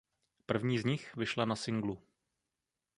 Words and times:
První 0.45 0.79
z 0.79 0.85
nich 0.85 1.15
vyšla 1.15 1.45
na 1.45 1.55
singlu. 1.55 2.01